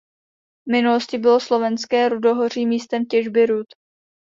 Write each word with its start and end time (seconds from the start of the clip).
V 0.67 0.71
minulosti 0.71 1.17
bylo 1.17 1.39
Slovenské 1.39 2.09
rudohoří 2.09 2.65
místem 2.65 3.05
těžby 3.05 3.45
rud. 3.45 3.67